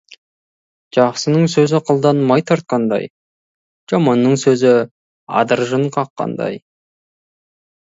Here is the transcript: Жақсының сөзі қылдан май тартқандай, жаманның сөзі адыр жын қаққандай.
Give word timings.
Жақсының 0.97 1.43
сөзі 1.55 1.81
қылдан 1.89 2.21
май 2.31 2.45
тартқандай, 2.53 3.05
жаманның 3.95 4.41
сөзі 4.47 4.73
адыр 5.45 5.65
жын 5.75 5.89
қаққандай. 6.01 6.61